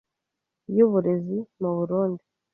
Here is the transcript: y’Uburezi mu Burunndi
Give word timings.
y’Uburezi 0.75 1.37
mu 1.59 1.69
Burunndi 1.77 2.25